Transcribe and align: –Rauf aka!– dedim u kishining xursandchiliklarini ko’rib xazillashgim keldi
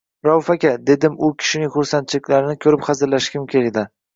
–Rauf 0.27 0.47
aka!– 0.53 0.71
dedim 0.91 1.17
u 1.27 1.29
kishining 1.43 1.71
xursandchiliklarini 1.75 2.59
ko’rib 2.67 2.89
xazillashgim 2.89 3.47
keldi 3.57 3.89